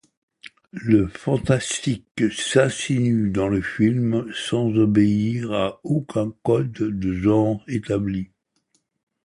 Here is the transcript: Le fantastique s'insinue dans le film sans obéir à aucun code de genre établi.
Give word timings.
Le 0.71 1.07
fantastique 1.07 2.31
s'insinue 2.33 3.29
dans 3.29 3.47
le 3.47 3.61
film 3.61 4.25
sans 4.33 4.75
obéir 4.75 5.51
à 5.51 5.79
aucun 5.83 6.33
code 6.41 6.71
de 6.71 7.13
genre 7.13 7.63
établi. 7.67 8.31